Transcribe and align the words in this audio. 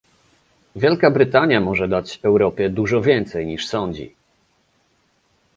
Wielka 0.75 1.11
Brytania 1.11 1.59
może 1.61 1.87
dać 1.87 2.19
Europie 2.23 2.69
dużo 2.69 3.01
więcej, 3.01 3.45
niż 3.45 3.67
sądzi 3.67 4.15